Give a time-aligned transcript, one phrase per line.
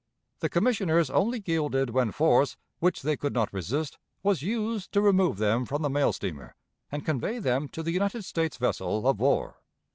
[0.39, 5.37] The Commissioners only yielded when force, which they could not resist, was used to remove
[5.37, 6.55] them from the mail steamer,
[6.91, 9.57] and convey them to the United States vessel of war.